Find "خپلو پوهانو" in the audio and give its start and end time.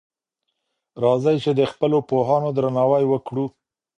1.71-2.49